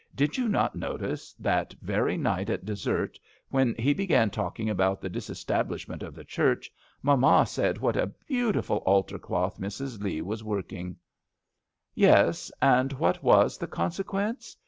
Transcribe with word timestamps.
Did 0.15 0.35
you 0.35 0.49
not 0.49 0.75
notice 0.75 1.31
that 1.33 1.75
very 1.79 2.17
night 2.17 2.49
at 2.49 2.65
dessert, 2.65 3.19
when 3.51 3.75
he 3.77 3.93
began 3.93 4.31
talking 4.31 4.67
about 4.67 4.99
the 4.99 5.09
disestablishment 5.11 6.01
of 6.01 6.15
the 6.15 6.23
Church, 6.25 6.71
mamma 7.03 7.45
said 7.45 7.77
what 7.77 7.95
a 7.95 8.11
beautiful 8.27 8.77
altar 8.77 9.19
cloth 9.19 9.59
Mrs. 9.59 10.01
Lee 10.01 10.23
was 10.23 10.43
work 10.43 10.73
ing?" 10.73 10.95
GRANNY 11.95 12.13
LOVELOCK 12.13 12.13
AT 12.17 12.17
HOME. 12.17 12.25
1 12.29 12.33
65" 12.33 12.49
Yes; 12.49 12.51
and 12.63 12.93
what 12.93 13.21
was 13.23 13.57
the 13.59 13.67
con 13.67 13.91
sequence 13.91 14.57